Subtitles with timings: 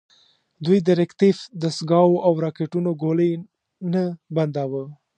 [0.65, 3.31] دوی د ریکتیف دستګاوو او راکېټونو ګولۍ
[3.93, 4.03] نه
[4.35, 4.83] بنداوه.